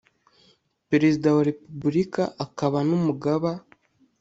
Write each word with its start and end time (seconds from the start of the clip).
perezida 0.89 1.27
wa 1.35 1.41
repubulika 1.49 2.23
akaba 2.45 2.77
n 2.87 2.89
umugaba 2.97 3.51